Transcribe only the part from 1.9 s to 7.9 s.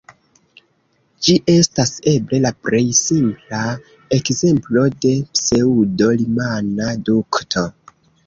eble la plej simpla ekzemplo de pseŭdo-rimana dukto.